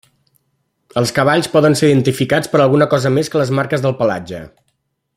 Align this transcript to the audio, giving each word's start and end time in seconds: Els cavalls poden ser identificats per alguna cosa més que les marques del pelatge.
Els 1.01 1.11
cavalls 1.17 1.49
poden 1.57 1.77
ser 1.81 1.89
identificats 1.93 2.51
per 2.55 2.63
alguna 2.65 2.89
cosa 2.95 3.15
més 3.19 3.33
que 3.35 3.43
les 3.45 3.53
marques 3.61 3.85
del 3.89 3.97
pelatge. 4.01 4.43